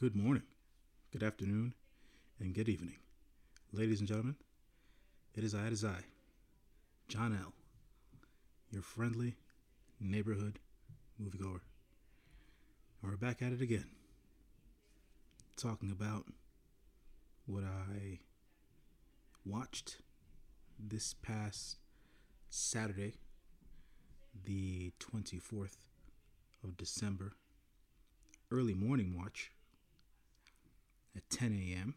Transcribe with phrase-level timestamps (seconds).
[0.00, 0.44] Good morning,
[1.10, 1.74] good afternoon,
[2.38, 2.98] and good evening.
[3.72, 4.36] Ladies and gentlemen,
[5.34, 6.04] it is I, it is I,
[7.08, 7.52] John L.,
[8.70, 9.34] your friendly
[9.98, 10.60] neighborhood
[11.20, 11.62] moviegoer.
[13.02, 13.86] And we're back at it again,
[15.56, 16.26] talking about
[17.46, 18.20] what I
[19.44, 19.96] watched
[20.78, 21.78] this past
[22.50, 23.14] Saturday,
[24.44, 25.78] the 24th
[26.62, 27.32] of December,
[28.52, 29.50] early morning watch
[31.18, 31.94] at 10 a.m.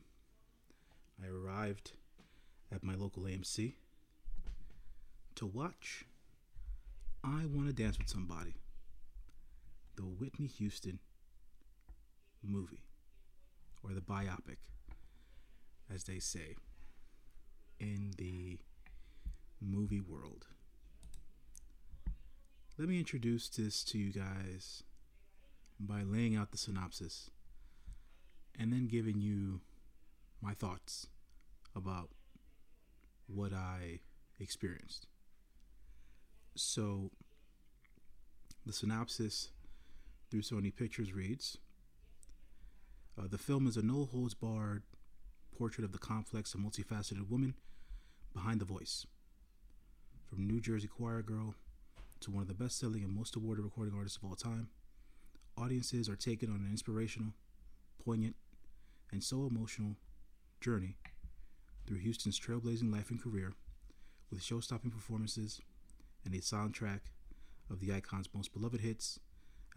[1.23, 1.91] I arrived
[2.73, 3.73] at my local AMC
[5.35, 6.05] to watch
[7.23, 8.55] I Want to Dance with Somebody,
[9.95, 10.98] the Whitney Houston
[12.43, 12.81] movie,
[13.84, 14.57] or the biopic,
[15.93, 16.55] as they say
[17.79, 18.57] in the
[19.62, 20.48] movie world.
[22.79, 24.81] Let me introduce this to you guys
[25.79, 27.29] by laying out the synopsis
[28.59, 29.61] and then giving you
[30.41, 31.07] my thoughts
[31.76, 32.09] about
[33.27, 33.99] what I
[34.39, 35.07] experienced.
[36.55, 37.11] So,
[38.65, 39.49] the synopsis
[40.29, 41.57] through Sony Pictures reads
[43.17, 44.83] uh, The film is a no holds barred
[45.57, 47.55] portrait of the complex and multifaceted woman
[48.33, 49.05] behind the voice.
[50.29, 51.55] From New Jersey choir girl
[52.21, 54.70] to one of the best selling and most awarded recording artists of all time,
[55.57, 57.33] audiences are taken on an inspirational,
[58.04, 58.35] poignant,
[59.12, 59.96] and so emotional
[60.60, 60.96] journey
[61.85, 63.54] through Houston's trailblazing life and career
[64.30, 65.62] with show stopping performances
[66.25, 67.02] and a soundtrack
[67.69, 69.19] of the icon's most beloved hits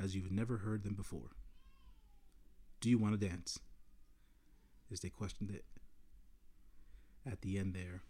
[0.00, 1.30] as you've never heard them before.
[2.80, 3.58] Do you want to dance?
[4.92, 5.64] As they questioned it
[7.30, 8.02] at the end there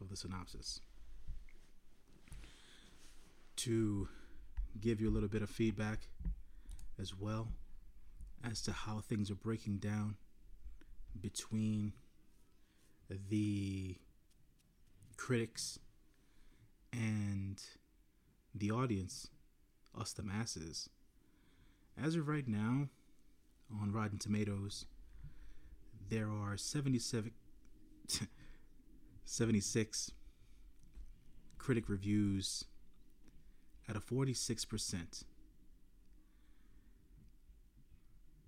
[0.00, 0.80] of the synopsis.
[3.56, 4.08] To
[4.80, 6.00] give you a little bit of feedback
[7.00, 7.48] as well
[8.48, 10.16] as to how things are breaking down
[11.20, 11.92] between
[13.28, 13.96] the
[15.16, 15.78] critics
[16.92, 17.62] and
[18.54, 19.28] the audience,
[19.98, 20.88] us the masses.
[22.02, 22.88] As of right now,
[23.80, 24.86] on Rotten Tomatoes,
[26.08, 27.30] there are 77,
[29.24, 30.10] 76
[31.58, 32.64] critic reviews
[33.88, 35.24] at a 46%.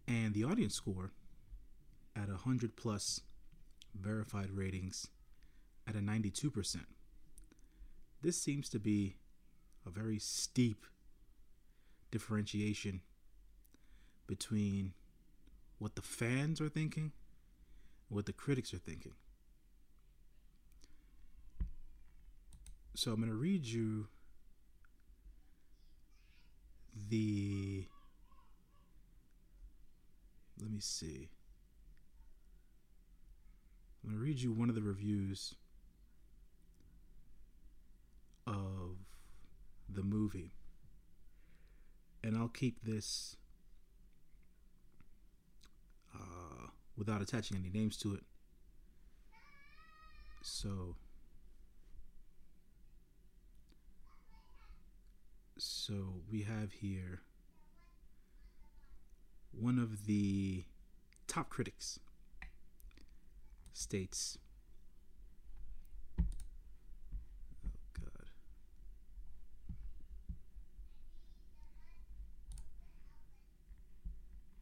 [0.07, 1.13] And the audience score
[2.15, 3.21] at 100 plus
[3.99, 5.09] verified ratings
[5.87, 6.77] at a 92%.
[8.23, 9.17] This seems to be
[9.87, 10.85] a very steep
[12.11, 13.01] differentiation
[14.27, 14.95] between
[15.79, 17.13] what the fans are thinking
[18.09, 19.13] what the critics are thinking.
[22.95, 24.07] So I'm going to read you
[27.09, 27.87] the.
[30.61, 31.29] Let me see.
[34.03, 35.55] I'm going to read you one of the reviews
[38.47, 38.97] of
[39.89, 40.53] the movie.
[42.23, 43.37] And I'll keep this
[46.15, 48.23] uh, without attaching any names to it.
[50.43, 50.97] So.
[55.57, 55.95] So
[56.31, 57.21] we have here
[59.65, 60.63] one of the
[61.27, 61.99] top critics
[63.73, 64.37] states
[66.21, 66.25] oh
[67.99, 68.29] god.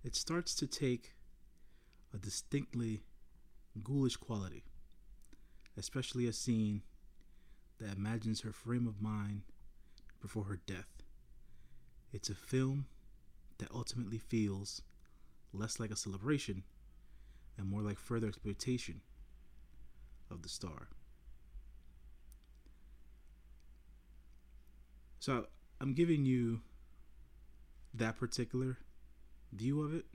[0.05, 1.15] It starts to take
[2.15, 3.03] a distinctly
[3.83, 4.63] ghoulish quality
[5.77, 6.83] especially a scene
[7.81, 9.43] that imagines her frame of mind
[10.21, 11.03] before her death.
[12.13, 12.87] It's a film
[13.59, 14.83] that ultimately feels
[15.53, 16.63] less like a celebration
[17.59, 19.01] and more like further exploitation
[20.31, 20.89] of the star.
[25.19, 25.47] So
[25.81, 26.63] I'm giving you
[27.95, 28.79] that particular
[29.53, 30.07] view of it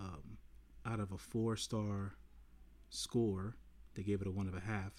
[0.00, 0.38] um,
[0.86, 2.14] out of a four star
[2.88, 3.56] score.
[3.94, 4.92] They gave it a one and a half.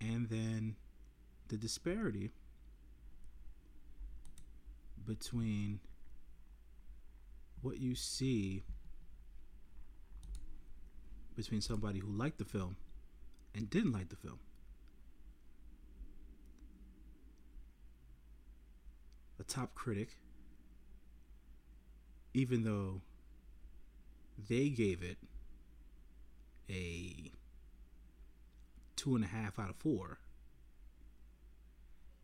[0.00, 0.76] And then
[1.48, 2.30] the disparity
[5.06, 5.80] between
[7.62, 8.62] what you see
[11.34, 12.76] between somebody who liked the film
[13.54, 14.38] and didn't like the film.
[19.38, 20.16] A top critic,
[22.34, 23.00] even though
[24.48, 25.16] they gave it
[26.68, 27.32] a
[28.96, 30.18] two and a half out of four,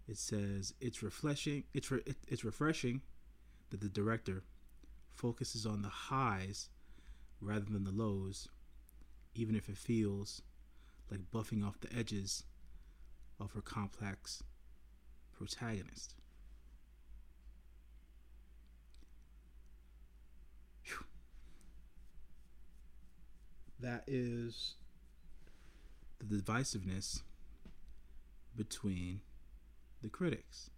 [0.07, 1.65] it says it's refreshing.
[1.73, 3.01] It's re- it's refreshing
[3.71, 4.45] that the director
[5.17, 6.69] focuses on the highs
[7.41, 8.49] rather than the lows,
[9.35, 10.43] even if it feels
[11.11, 12.45] like buffing off the edges
[13.41, 14.43] of her complex
[15.37, 16.15] protagonist.
[20.85, 21.05] Whew.
[23.81, 24.75] That is
[26.19, 27.23] the divisiveness
[28.57, 29.21] between
[30.03, 30.71] the critics.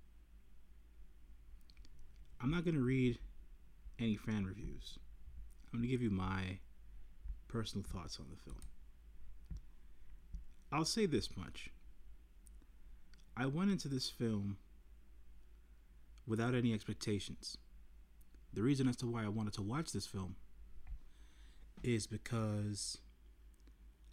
[2.41, 3.19] I'm not going to read
[3.99, 4.99] any fan reviews.
[5.73, 6.59] I'm going to give you my
[7.49, 8.63] personal thoughts on the film.
[10.71, 11.71] I'll say this much.
[13.37, 14.59] I went into this film
[16.27, 17.57] without any expectations.
[18.53, 20.37] The reason as to why I wanted to watch this film
[21.83, 22.99] is because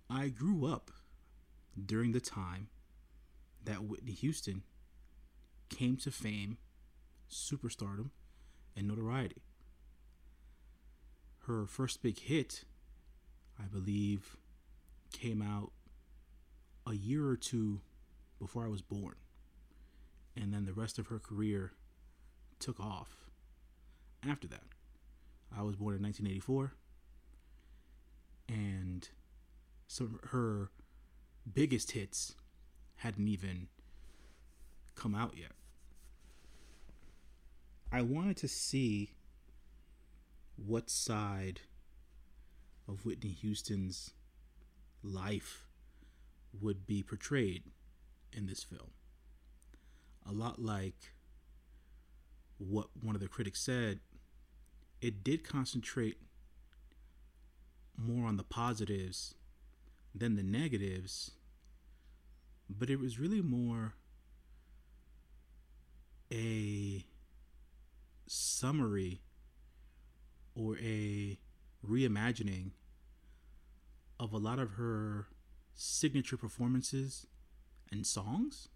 [0.09, 0.91] I grew up
[1.83, 2.67] during the time
[3.63, 4.63] that Whitney Houston
[5.69, 6.57] came to fame,
[7.29, 8.11] superstardom,
[8.77, 9.41] and notoriety.
[11.47, 12.63] Her first big hit,
[13.59, 14.37] I believe,
[15.11, 15.71] came out
[16.87, 17.81] a year or two
[18.39, 19.15] before I was born.
[20.35, 21.73] And then the rest of her career
[22.59, 23.25] took off
[24.27, 24.63] after that.
[25.55, 26.73] I was born in 1984.
[28.49, 29.07] And
[29.87, 30.69] some her
[31.51, 32.35] biggest hits
[32.97, 33.67] hadn't even
[34.95, 35.51] come out yet.
[37.91, 39.11] I wanted to see
[40.55, 41.61] what side
[42.87, 44.11] of Whitney Houston's
[45.03, 45.65] life
[46.59, 47.63] would be portrayed
[48.31, 48.91] in this film.
[50.27, 51.13] A lot like
[52.57, 53.99] what one of the critics said,
[55.01, 56.17] it did concentrate
[57.97, 59.35] more on the positives
[60.13, 61.31] than the negatives,
[62.69, 63.95] but it was really more
[66.31, 67.05] a
[68.27, 69.21] summary
[70.55, 71.37] or a
[71.85, 72.71] reimagining
[74.19, 75.27] of a lot of her
[75.73, 77.27] signature performances
[77.91, 78.69] and songs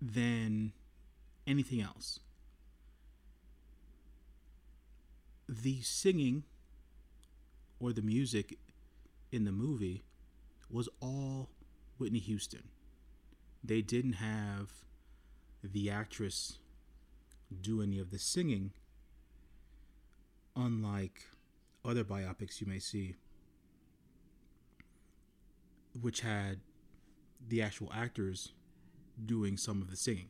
[0.00, 0.72] than
[1.46, 2.20] anything else.
[5.48, 6.44] The singing
[7.80, 8.58] or the music
[9.30, 10.04] in the movie
[10.70, 11.50] was all
[11.98, 12.68] Whitney Houston.
[13.64, 14.70] They didn't have
[15.62, 16.58] the actress
[17.52, 18.72] do any of the singing,
[20.56, 21.28] unlike
[21.84, 23.14] other biopics you may see,
[26.00, 26.60] which had
[27.48, 28.52] the actual actors
[29.24, 30.28] doing some of the singing.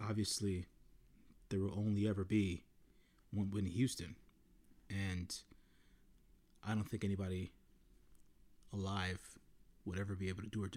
[0.00, 0.66] Obviously,
[1.48, 2.64] there will only ever be
[3.32, 4.16] one Whitney Houston,
[4.88, 5.36] and
[6.66, 7.52] I don't think anybody
[8.72, 9.38] alive
[9.84, 10.70] would ever be able to do her,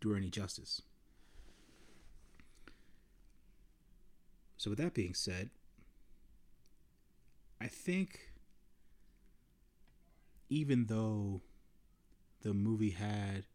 [0.00, 0.82] do her any justice.
[4.62, 5.50] So, with that being said,
[7.60, 8.30] I think
[10.48, 11.40] even though
[12.42, 13.46] the movie had,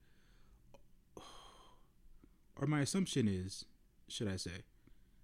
[2.57, 3.63] or my assumption is,
[4.09, 4.65] should I say,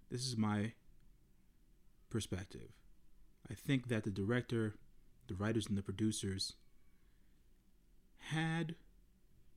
[0.09, 0.71] this is my
[2.09, 2.71] perspective.
[3.51, 4.75] I think that the director,
[5.27, 6.53] the writers, and the producers
[8.29, 8.75] had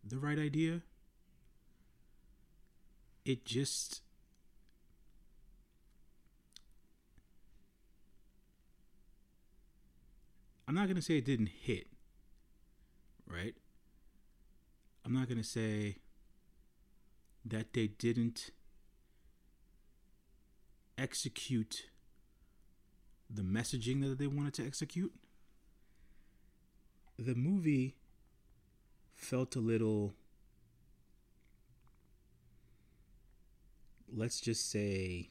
[0.03, 0.83] the right idea.
[3.25, 4.03] It just
[10.69, 11.87] I'm not going to say it didn't hit,
[13.27, 13.55] right?
[15.05, 15.99] I'm not going to say
[17.45, 18.51] that they didn't
[20.99, 21.85] execute
[23.31, 25.13] the messaging that they wanted to execute.
[27.17, 27.95] The movie
[29.15, 30.15] felt a little,
[34.13, 35.31] let's just say,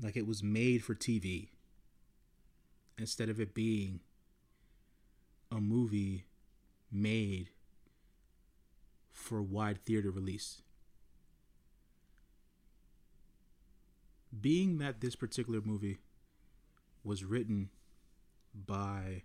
[0.00, 1.48] like it was made for TV
[2.98, 4.00] instead of it being
[5.50, 6.24] a movie
[6.90, 7.50] made
[9.12, 10.62] for wide theater release.
[14.38, 15.98] Being that this particular movie
[17.02, 17.70] was written
[18.54, 19.22] by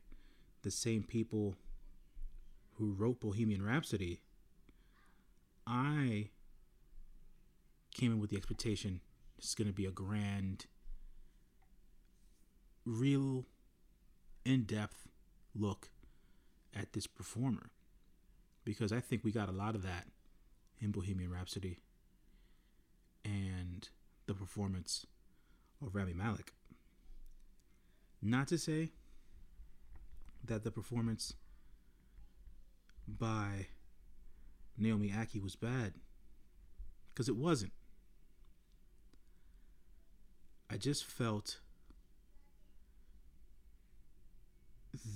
[0.61, 1.55] the same people
[2.77, 4.21] who wrote Bohemian Rhapsody,
[5.67, 6.29] I
[7.93, 9.01] came in with the expectation
[9.37, 10.67] it's going to be a grand,
[12.85, 13.45] real
[14.45, 15.07] in depth
[15.55, 15.89] look
[16.75, 17.69] at this performer
[18.65, 20.07] because I think we got a lot of that
[20.79, 21.79] in Bohemian Rhapsody
[23.23, 23.87] and
[24.25, 25.05] the performance
[25.85, 26.53] of Rami Malek.
[28.21, 28.91] Not to say
[30.45, 31.33] that the performance
[33.07, 33.67] by
[34.77, 35.93] Naomi Ackie was bad,
[37.13, 37.73] because it wasn't.
[40.69, 41.59] I just felt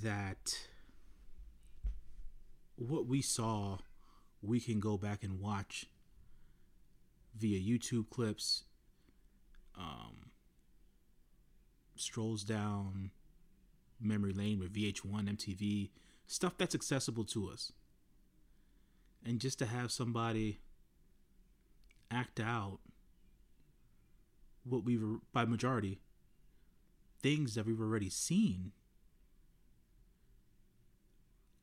[0.01, 0.57] that
[2.75, 3.77] what we saw,
[4.41, 5.87] we can go back and watch
[7.37, 8.63] via YouTube clips,
[9.77, 10.31] um,
[11.95, 13.11] strolls down
[13.99, 15.89] memory lane with VH1, MTV,
[16.27, 17.71] stuff that's accessible to us.
[19.25, 20.59] And just to have somebody
[22.11, 22.79] act out
[24.63, 25.03] what we've,
[25.33, 25.99] by majority,
[27.21, 28.71] things that we've already seen,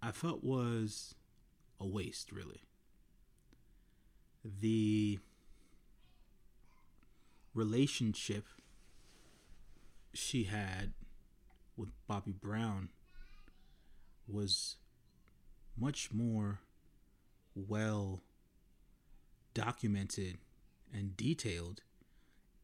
[0.07, 1.15] I felt was
[1.81, 2.61] a waste, really.
[4.45, 5.19] The
[7.55, 8.45] relationship
[10.13, 10.93] she had
[11.75, 12.91] with Bobby Brown
[14.29, 14.77] was
[15.75, 16.59] much more
[17.55, 18.21] well
[19.55, 20.37] documented
[20.93, 21.81] and detailed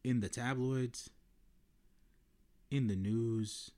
[0.03, 1.09] in the tabloids,
[2.69, 3.71] in the news,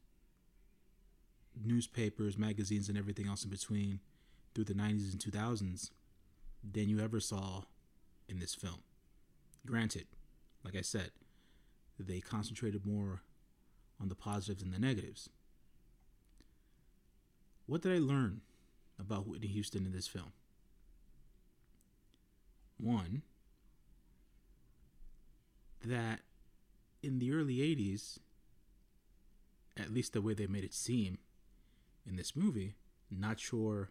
[1.64, 4.00] newspapers, magazines, and everything else in between
[4.54, 5.92] through the 90s and 2000s
[6.72, 7.64] than you ever saw
[8.28, 8.82] in this film.
[9.66, 10.08] Granted,
[10.64, 11.12] like I said,
[12.00, 13.22] they concentrated more
[14.02, 15.30] on the positives and the negatives.
[17.66, 18.42] What did I learn
[19.00, 20.34] about Whitney Houston in this film?
[22.78, 23.22] One,
[25.86, 26.20] that
[27.02, 28.20] in the early 80s,
[29.78, 31.18] at least the way they made it seem
[32.08, 32.76] in this movie,
[33.10, 33.90] not sure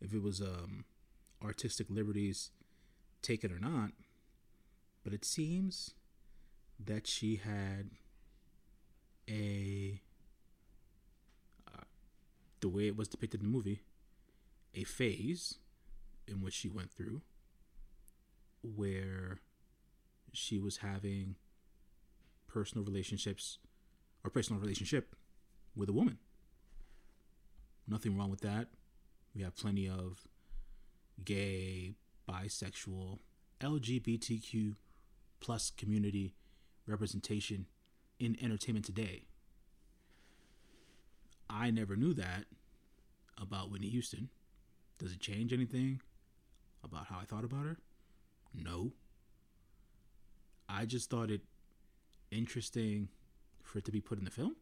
[0.00, 0.84] if it was um,
[1.42, 2.50] artistic liberties
[3.20, 3.90] taken or not,
[5.04, 5.94] but it seems
[6.84, 7.90] that she had
[9.28, 10.00] a
[11.68, 11.84] uh,
[12.60, 13.82] the way it was depicted in the movie
[14.74, 15.58] a phase
[16.26, 17.20] in which she went through
[18.62, 19.38] where
[20.32, 21.36] she was having
[22.48, 23.58] personal relationships
[24.24, 25.14] or personal relationship
[25.76, 26.18] with a woman
[27.88, 28.68] nothing wrong with that
[29.34, 30.24] we have plenty of
[31.24, 31.94] gay
[32.28, 33.18] bisexual
[33.60, 34.74] lgbtq
[35.40, 36.34] plus community
[36.86, 37.66] representation
[38.18, 39.24] in entertainment today.
[41.50, 42.44] I never knew that
[43.40, 44.30] about Whitney Houston.
[44.98, 46.00] Does it change anything
[46.84, 47.76] about how I thought about her?
[48.54, 48.92] No.
[50.68, 51.42] I just thought it
[52.30, 53.08] interesting
[53.62, 54.56] for it to be put in the film.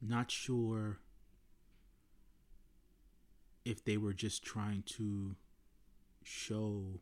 [0.00, 0.98] Not sure
[3.64, 5.36] if they were just trying to
[6.24, 7.00] show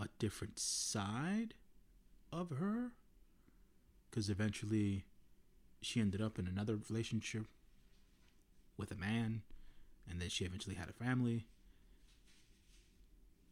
[0.00, 1.54] a different side
[2.32, 2.92] of her
[4.10, 5.04] because eventually
[5.80, 7.46] she ended up in another relationship
[8.76, 9.42] with a man
[10.08, 11.46] and then she eventually had a family.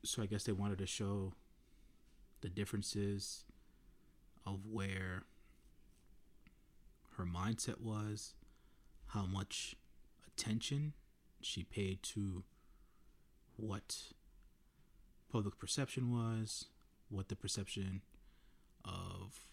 [0.04, 1.32] So i guess they wanted to show
[2.42, 3.44] the differences
[4.46, 5.22] of where
[7.16, 8.34] her mindset was
[9.08, 9.76] how much
[10.26, 10.92] attention
[11.44, 12.42] she paid to
[13.56, 14.12] what
[15.30, 16.66] public perception was
[17.08, 18.02] what the perception
[18.84, 19.48] of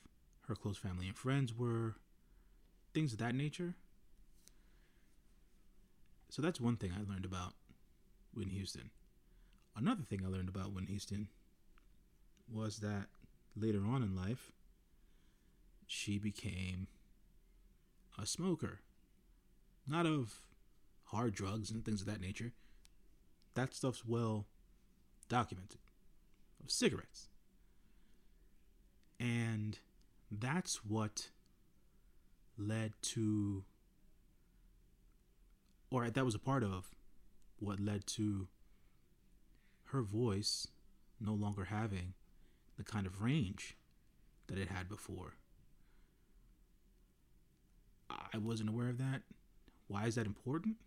[0.48, 1.96] her close family and friends were,
[2.94, 3.76] things of that nature.
[6.30, 7.54] So that's one thing I learned about
[8.34, 8.90] Whitney Houston.
[9.76, 11.28] Another thing I learned about Whitney Houston
[12.52, 13.08] was that
[13.56, 14.52] later on in life,
[15.88, 16.88] she became
[18.20, 18.80] a smoker.
[19.88, 20.36] Not of
[21.12, 22.54] hard drugs and things of that nature.
[23.54, 24.48] That stuff's well
[25.30, 25.80] documented.
[26.64, 27.30] Of cigarettes.
[29.20, 29.80] And
[30.32, 31.30] that's what
[32.58, 33.64] led to,
[35.90, 36.92] or that was a part of
[37.60, 38.48] what led to
[39.86, 40.68] her voice
[41.20, 42.14] no longer having
[42.78, 43.76] the kind of range
[44.48, 45.36] that it had before.
[48.10, 49.22] I wasn't aware of that.
[49.88, 50.78] Why is that important?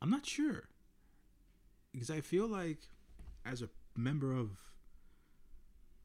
[0.00, 0.68] I'm not sure.
[1.92, 2.78] Because I feel like,
[3.44, 4.50] as a member of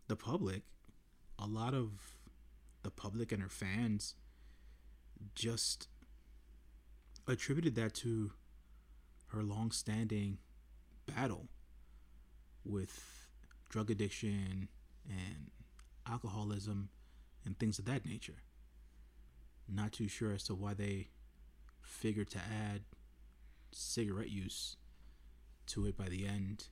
[0.07, 0.63] the public,
[1.37, 1.91] a lot of
[2.83, 4.15] the public and her fans
[5.35, 5.87] just
[7.27, 8.31] attributed that to
[9.27, 10.37] her long-standing
[11.05, 11.47] battle
[12.65, 13.27] with
[13.69, 14.67] drug addiction
[15.09, 15.51] and
[16.07, 16.89] alcoholism
[17.45, 18.43] and things of that nature.
[19.67, 21.09] Not too sure as to why they
[21.81, 22.81] figured to add
[23.75, 24.75] cigarette use
[25.67, 26.67] to it by the end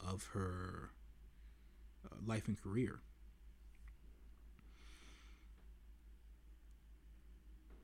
[0.00, 0.90] of her
[2.04, 3.00] uh, life and career.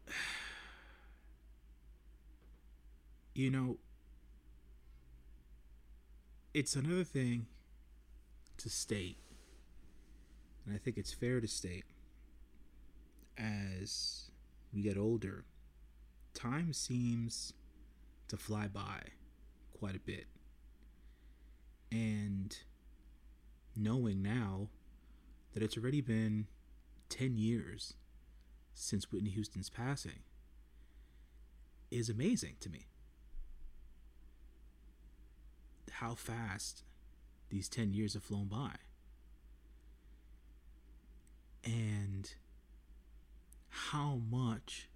[3.36, 3.78] You know,
[6.52, 7.46] it's another thing
[8.58, 9.18] to state
[10.66, 11.84] And I think it's fair to state
[13.36, 14.30] as
[14.72, 15.44] we get older,
[16.34, 17.52] time seems
[18.28, 19.00] to fly by
[19.78, 20.26] quite a bit.
[21.90, 22.56] And
[23.76, 24.68] knowing now
[25.52, 26.46] that it's already been
[27.08, 27.94] 10 years
[28.74, 30.20] since Whitney Houston's passing
[31.90, 32.86] is amazing to me.
[35.90, 36.82] How fast
[37.50, 38.72] these 10 years have flown by.
[41.64, 42.34] And
[43.68, 44.88] how much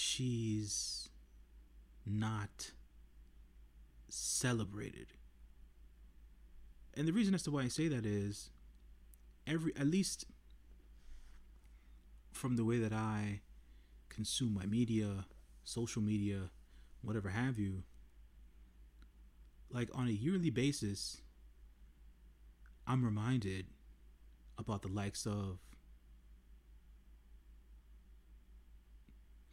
[0.00, 1.10] she's
[2.06, 2.72] not
[4.08, 5.08] celebrated.
[6.94, 8.50] And the reason as to why I say that is
[9.46, 10.24] every at least
[12.32, 13.40] from the way that I
[14.08, 15.26] consume my media,
[15.62, 16.50] social media,
[17.02, 17.84] whatever have you,
[19.70, 21.18] like on a yearly basis,
[22.86, 23.66] I'm reminded
[24.58, 25.58] about the likes of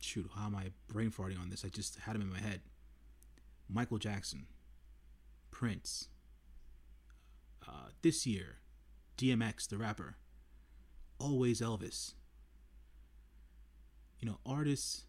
[0.08, 1.66] shoot, how am I brain farting on this?
[1.66, 2.62] I just had him in my head.
[3.70, 4.48] Michael Jackson,
[5.52, 6.08] Prince,
[7.68, 8.60] uh, this year,
[9.18, 10.16] DMX, the rapper,
[11.20, 12.14] always Elvis.
[14.20, 15.06] You know, artists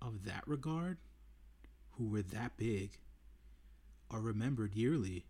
[0.00, 0.98] of that regard
[1.92, 2.98] who were that big
[4.10, 5.26] are remembered yearly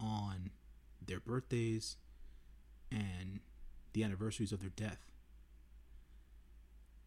[0.00, 0.50] on
[1.04, 1.96] their birthdays
[2.90, 3.40] and
[3.92, 5.04] the anniversaries of their death.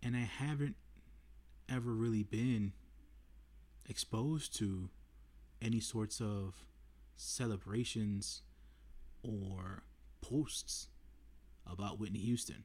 [0.01, 0.75] And I haven't
[1.70, 2.74] ever really been
[3.89, 4.89] exposed to
[5.62, 6.66] any sorts of
[7.16, 8.42] celebrations
[9.24, 9.84] or
[10.22, 10.88] posts
[11.66, 12.63] about Whitney Houston.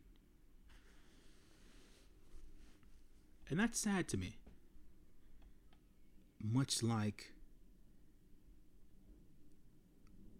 [3.48, 4.36] And that's sad to me.
[6.42, 7.32] Much like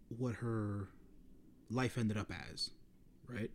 [0.09, 0.89] what her
[1.71, 2.71] life ended up as,
[3.29, 3.51] right?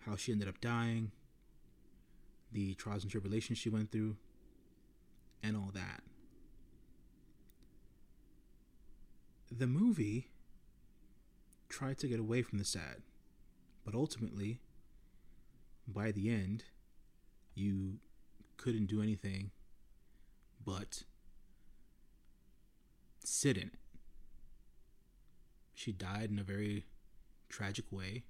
[0.00, 1.12] How she ended up dying,
[2.54, 4.16] the trials and tribulations she went through,
[5.42, 6.02] and all that.
[9.50, 10.28] The movie
[11.68, 13.02] tried to get away from the sad,
[13.84, 14.60] but ultimately,
[15.86, 16.64] by the end,
[17.54, 17.98] you
[18.56, 19.50] couldn't do anything
[20.64, 21.02] but
[23.24, 23.78] sit in it.
[25.74, 26.86] She died in a very
[27.48, 28.22] tragic way.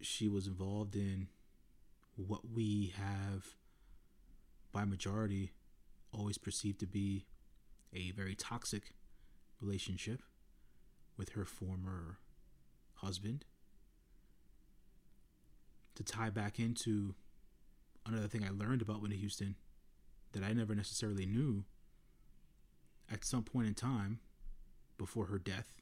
[0.00, 1.28] She was involved in
[2.26, 3.46] what we have,
[4.72, 5.52] by majority,
[6.12, 7.26] always perceived to be
[7.94, 8.92] a very toxic
[9.60, 10.22] relationship
[11.16, 12.18] with her former
[12.94, 13.44] husband.
[15.94, 17.14] To tie back into
[18.06, 19.56] another thing I learned about Whitney Houston
[20.32, 21.64] that I never necessarily knew
[23.10, 24.20] at some point in time
[24.96, 25.74] before her death,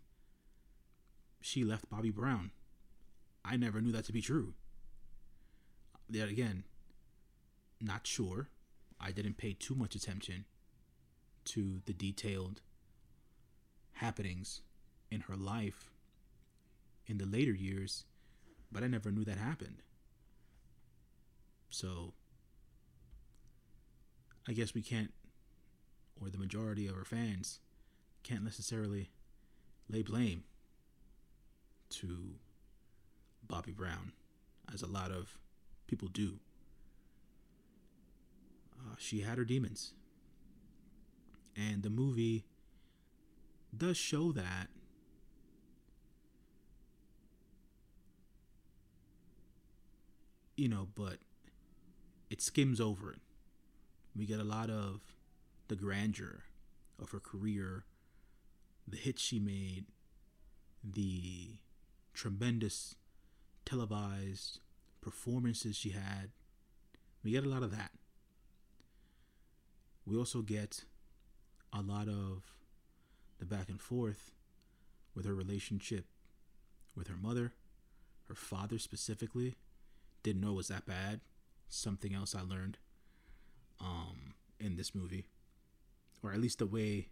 [1.41, 2.51] she left Bobby Brown.
[3.45, 4.55] I never knew that to be true.
[6.09, 6.65] Yet again,
[7.81, 8.49] not sure.
[9.01, 10.45] I didn't pay too much attention
[11.47, 12.63] to the detailed
[13.93, 14.63] happenings
[15.11, 15.91] in her life
[17.07, 18.05] in the later years,
[18.73, 19.83] but I never knew that happened.
[21.71, 22.15] So,
[24.49, 25.13] I guess we can't,
[26.21, 27.61] or the majority of our fans
[28.23, 29.11] can't necessarily
[29.89, 30.45] lay blame
[31.91, 32.37] to
[33.47, 34.13] Bobby Brown,
[34.73, 35.39] as a lot of
[35.87, 36.39] people do.
[38.79, 39.93] Uh, she had her demons.
[41.57, 42.45] And the movie
[43.77, 44.69] does show that.
[50.57, 51.19] You know, but
[52.31, 53.21] it skims over it.
[54.15, 55.01] We get a lot of
[55.69, 56.45] the grandeur
[56.99, 57.85] of her career
[58.89, 59.87] the hits she made,
[60.83, 61.57] the
[62.15, 62.95] tremendous
[63.65, 64.61] televised
[65.07, 66.31] performances she had.
[67.23, 67.93] We get a lot of that.
[70.05, 70.83] We also get
[71.73, 72.43] a lot of
[73.39, 74.33] the back and forth
[75.15, 76.07] with her relationship
[76.97, 77.53] with her mother,
[78.27, 79.55] her father specifically.
[80.25, 81.21] Didn't know it was that bad.
[81.69, 82.79] Something else I learned
[83.81, 85.27] um, in this movie,
[86.21, 87.11] or at least the way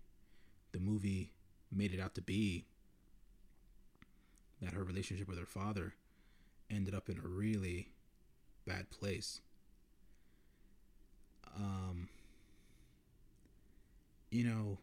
[0.73, 1.31] the movie
[1.71, 2.65] made it out to be
[4.61, 5.95] that her relationship with her father
[6.75, 7.89] ended up in a really
[8.67, 9.41] bad place.
[11.57, 12.09] Um,
[14.31, 14.79] you know,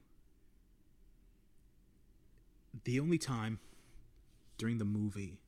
[2.85, 3.59] the only time
[4.57, 5.39] during the movie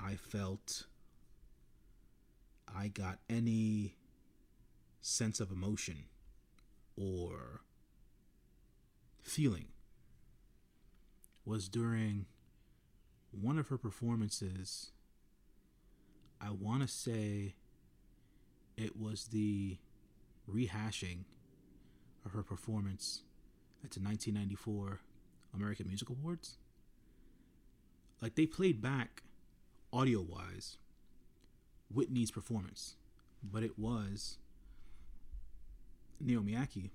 [0.00, 0.86] I felt
[2.74, 3.96] I got any
[5.00, 6.04] sense of emotion
[6.96, 7.62] or
[9.22, 9.68] feeling
[11.44, 12.26] was during
[13.30, 14.90] one of her performances.
[16.40, 17.54] I want to say
[18.76, 19.78] it was the
[20.50, 21.24] rehashing
[22.24, 23.22] of her performance
[23.84, 25.00] at the 1994
[25.54, 26.56] American Music Awards.
[28.20, 29.22] Like they played back
[29.92, 30.76] audio wise
[31.92, 32.96] Whitney's performance,
[33.42, 34.38] but it was
[36.20, 36.90] Naomi Ackie,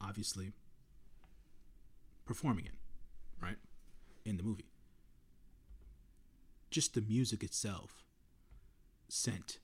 [0.00, 0.52] obviously,
[2.26, 2.74] performing it,
[3.42, 3.56] right?
[4.24, 4.66] In the movie.
[6.70, 8.04] Just the music itself
[9.08, 9.58] sent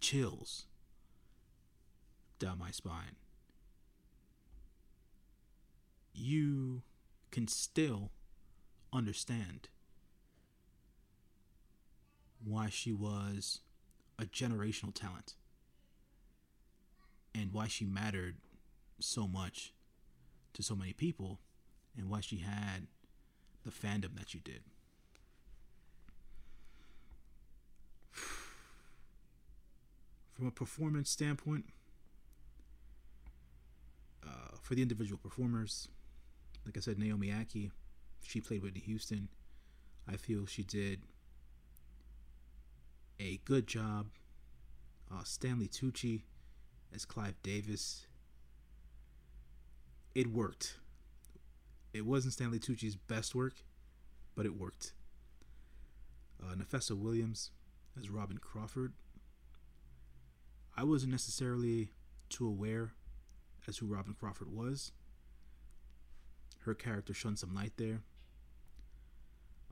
[0.00, 0.66] chills
[2.38, 3.16] down my spine.
[6.12, 6.82] You
[7.30, 8.10] can still
[8.92, 9.68] understand
[12.44, 13.60] why she was
[14.18, 15.34] a generational talent
[17.34, 18.36] and why she mattered
[18.98, 19.72] so much
[20.54, 21.38] to so many people
[21.96, 22.88] and why she had
[23.64, 24.62] the fandom that she did.
[30.42, 31.66] From a performance standpoint,
[34.26, 35.86] uh, for the individual performers,
[36.66, 37.70] like I said, Naomi Ackie,
[38.24, 39.28] she played Whitney Houston.
[40.08, 41.02] I feel she did
[43.20, 44.08] a good job.
[45.14, 46.22] Uh, Stanley Tucci
[46.92, 48.08] as Clive Davis.
[50.12, 50.74] It worked.
[51.94, 53.62] It wasn't Stanley Tucci's best work,
[54.34, 54.92] but it worked.
[56.42, 57.52] Uh, Nafessa Williams
[57.96, 58.94] as Robin Crawford.
[60.76, 61.92] I wasn't necessarily
[62.28, 62.94] too aware
[63.68, 64.92] as who Robin Crawford was.
[66.60, 68.00] Her character shone some light there.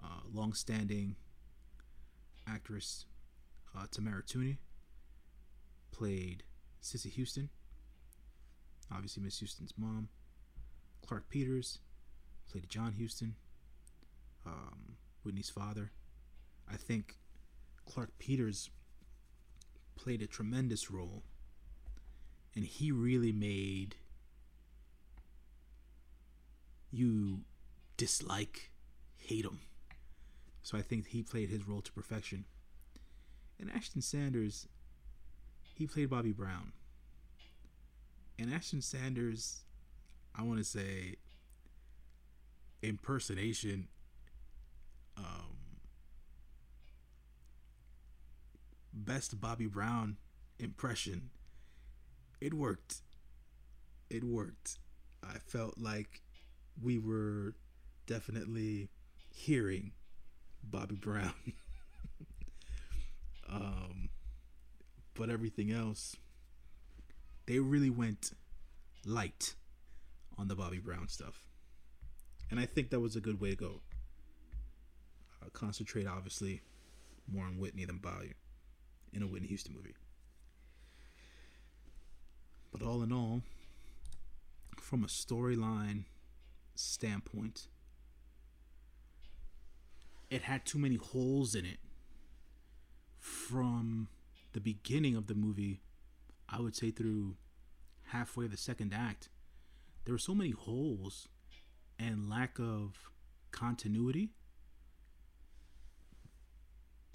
[0.03, 1.17] Uh, long-standing
[2.47, 3.07] actress
[3.77, 4.59] uh, Tamara Tunie
[5.93, 6.43] played
[6.81, 7.51] Cissy Houston,
[8.93, 10.09] obviously Miss Houston's mom.
[11.07, 11.79] Clarke Peters
[12.51, 13.35] played John Houston,
[14.47, 15.93] um, Whitney's father.
[16.71, 17.19] I think
[17.85, 18.71] Clarke Peters
[20.03, 21.23] played a tremendous role,
[22.55, 23.97] and he really made
[26.91, 27.41] you
[27.97, 28.71] dislike,
[29.17, 29.61] hate him.
[30.63, 32.45] So I think he played his role to perfection.
[33.59, 34.67] And Ashton Sanders,
[35.75, 36.73] he played Bobby Brown.
[38.39, 39.61] And Ashton Sanders,
[40.35, 41.17] I want to say,
[42.83, 43.89] impersonation,
[45.19, 45.50] um,
[49.11, 50.19] best Bobby Brown
[50.61, 51.31] impression.
[52.41, 53.03] It worked.
[54.09, 54.79] It worked.
[55.25, 56.23] I felt like
[56.81, 57.57] we were
[58.07, 58.89] definitely
[59.35, 59.93] hearing
[60.63, 61.35] Bobby Brown.
[63.53, 64.11] Um,
[65.15, 66.15] but everything else,
[67.47, 68.31] they really went
[69.05, 69.57] light
[70.39, 71.43] on the Bobby Brown stuff.
[72.49, 73.81] And I think that was a good way to go.
[75.43, 76.63] Uh, concentrate, obviously,
[77.27, 78.35] more on Whitney than Bobby
[79.13, 79.95] in a Whitney Houston movie.
[82.73, 83.43] But all in all,
[84.79, 86.05] from a storyline
[86.75, 87.67] standpoint,
[90.31, 91.79] it had too many holes in it
[93.19, 94.09] from
[94.53, 95.81] the beginning of the movie,
[96.49, 97.37] I would say through
[98.07, 99.29] halfway the second act,
[100.05, 101.29] there were so many holes
[101.99, 103.11] and lack of
[103.51, 104.31] continuity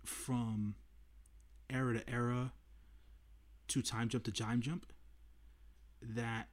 [0.04, 0.76] from
[1.70, 2.52] era to era
[3.68, 4.86] to time jump to time jump
[6.02, 6.50] that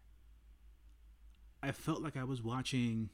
[1.63, 3.11] I felt like I was watching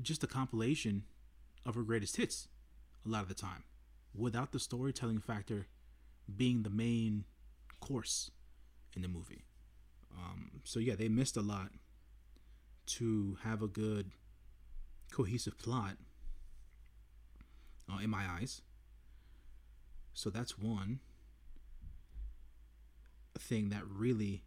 [0.00, 1.04] just a compilation
[1.64, 2.48] of her greatest hits
[3.06, 3.64] a lot of the time
[4.14, 5.66] without the storytelling factor
[6.36, 7.24] being the main
[7.80, 8.30] course
[8.94, 9.44] in the movie.
[10.14, 11.70] Um, so yeah, they missed a lot
[12.84, 14.10] to have a good
[15.10, 15.96] cohesive plot
[17.90, 18.62] uh, in my eyes.
[20.14, 21.00] So that's one
[23.38, 24.44] thing that really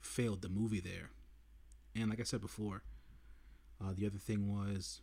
[0.00, 1.10] failed the movie there.
[1.94, 2.82] And like I said before,
[3.80, 5.00] uh, the other thing was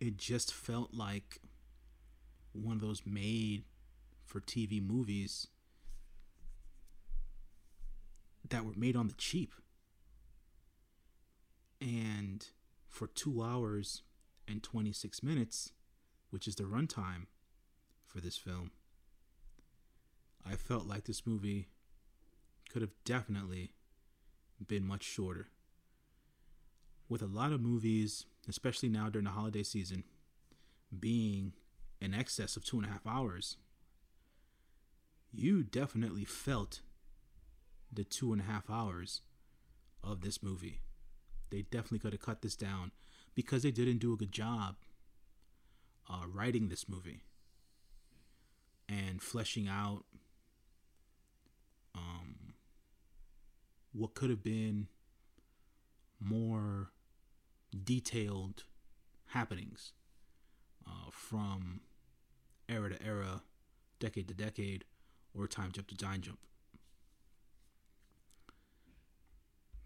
[0.00, 1.40] it just felt like
[2.52, 3.64] one of those made
[4.24, 5.48] for TV movies
[8.48, 9.52] that were made on the cheap.
[11.80, 12.46] And
[12.88, 14.02] for two hours
[14.48, 15.72] and 26 minutes,
[16.30, 17.26] which is the runtime
[18.06, 18.70] for this film,
[20.46, 21.68] I felt like this movie
[22.70, 23.72] could have definitely
[24.66, 25.48] been much shorter.
[27.08, 30.04] With a lot of movies, especially now during the holiday season,
[30.98, 31.52] being
[32.00, 33.56] in excess of two and a half hours,
[35.32, 36.80] you definitely felt
[37.92, 39.22] the two and a half hours
[40.02, 40.80] of this movie.
[41.50, 42.92] They definitely could have cut this down
[43.34, 44.76] because they didn't do a good job
[46.08, 47.22] uh, writing this movie
[48.88, 50.04] and fleshing out
[53.92, 54.88] what could have been
[56.20, 56.90] more
[57.84, 58.64] detailed
[59.28, 59.92] happenings
[60.86, 61.80] uh, from
[62.68, 63.42] era to era,
[63.98, 64.84] decade to decade,
[65.34, 66.38] or time jump to time jump.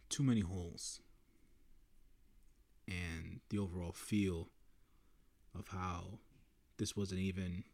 [0.09, 1.01] Too many holes.
[2.87, 4.49] And the overall feel
[5.59, 6.19] of how
[6.77, 7.65] this wasn't even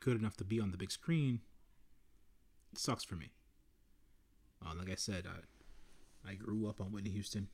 [0.00, 1.40] good enough to be on the big screen
[2.78, 3.30] sucks for me.
[4.64, 7.48] Uh, like I said, I, I grew up on Whitney Houston.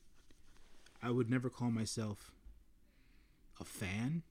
[1.01, 2.31] I would never call myself
[3.59, 4.23] a fan.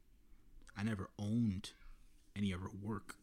[0.76, 1.70] I never owned
[2.36, 3.16] any of her work.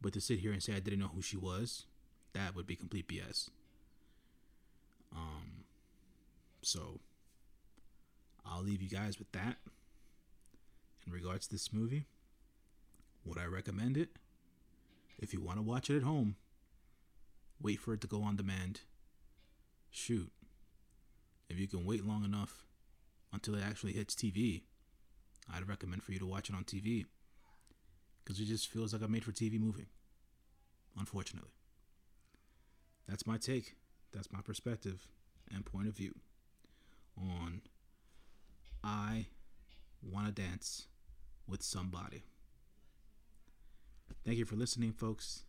[0.00, 1.84] But to sit here and say I didn't know who she was,
[2.32, 3.50] that would be complete BS.
[5.14, 5.64] Um,
[6.62, 7.00] so
[8.46, 9.56] I'll leave you guys with that.
[11.06, 12.06] In regards to this movie,
[13.24, 14.10] would I recommend it?
[15.18, 16.36] If you want to watch it at home,
[17.60, 18.80] wait for it to go on demand.
[19.90, 20.32] Shoot.
[21.48, 22.66] If you can wait long enough
[23.32, 24.62] until it actually hits TV,
[25.52, 27.06] I'd recommend for you to watch it on TV.
[28.24, 29.88] Because it just feels like a made for TV movie.
[30.98, 31.50] Unfortunately.
[33.08, 33.76] That's my take.
[34.12, 35.06] That's my perspective
[35.52, 36.14] and point of view
[37.16, 37.62] on
[38.84, 39.26] I
[40.02, 40.86] Want to Dance
[41.46, 42.24] with Somebody.
[44.24, 45.44] Thank you for listening, folks.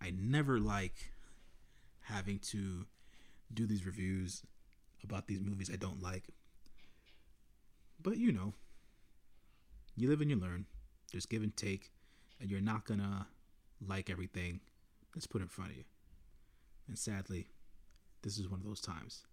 [0.00, 1.12] I never like
[2.02, 2.86] having to
[3.52, 4.42] do these reviews
[5.04, 6.24] about these movies I don't like.
[8.02, 8.54] But you know,
[9.96, 10.66] you live and you learn.
[11.12, 11.92] There's give and take,
[12.40, 13.26] and you're not gonna
[13.86, 14.60] like everything
[15.14, 15.84] that's put in front of you.
[16.88, 17.48] And sadly,
[18.22, 19.26] this is one of those times.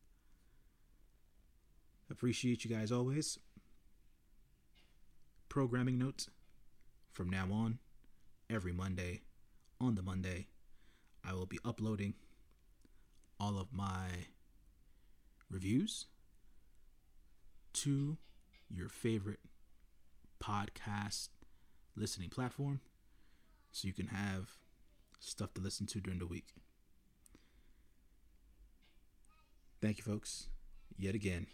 [2.09, 3.39] Appreciate you guys always.
[5.49, 6.29] Programming notes
[7.11, 7.79] from now on,
[8.49, 9.21] every Monday,
[9.79, 10.47] on the Monday,
[11.23, 12.15] I will be uploading
[13.39, 14.27] all of my
[15.49, 16.07] reviews
[17.73, 18.17] to
[18.69, 19.39] your favorite
[20.41, 21.29] podcast
[21.95, 22.81] listening platform
[23.71, 24.51] so you can have
[25.19, 26.53] stuff to listen to during the week.
[29.81, 30.47] Thank you, folks,
[30.97, 31.47] yet again.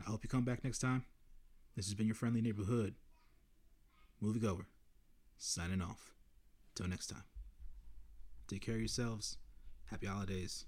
[0.00, 1.04] I hope you come back next time.
[1.76, 2.94] This has been your friendly neighborhood
[4.22, 4.66] moviegoer
[5.38, 6.13] signing off.
[6.74, 7.24] Till next time.
[8.48, 9.38] Take care of yourselves.
[9.86, 10.66] Happy holidays.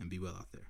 [0.00, 0.68] And be well out there.